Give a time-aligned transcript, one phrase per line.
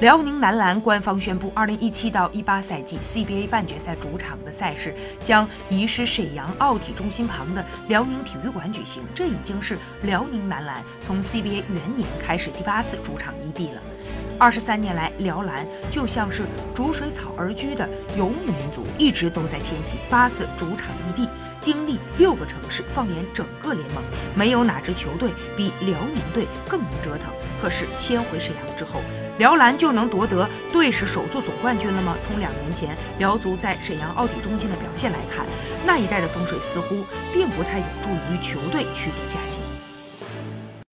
[0.00, 9.02] 辽宁男篮官方宣布，2017到18赛季 CBA 半决赛主场的赛事将移师沈阳奥体中心旁的辽宁体育馆举行。
[9.12, 13.82] 这已经是辽宁男篮从 CBA 元年开始第八次主场异地了。
[14.38, 19.98] 二十三年来，辽篮就像是逐水草而居的游牧民族，一直都在迁徙。
[20.08, 21.28] 八次主场异地，
[21.58, 24.04] 经历六个城市，放眼整个联盟，
[24.36, 27.32] 没有哪支球队比辽宁队更能折腾。
[27.60, 29.00] 可是迁回沈阳之后，
[29.38, 32.16] 辽篮就能夺得队史首座总冠军了吗？
[32.24, 35.44] 从两年前辽足在沈阳奥体中心的表现来看，
[35.86, 39.60] 那一带的风水似乎并不太有助于球队取得佳绩。